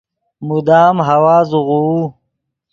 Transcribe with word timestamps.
مدام 0.47 0.95
ہوا 1.07 1.37
زوغوؤ 1.49 1.97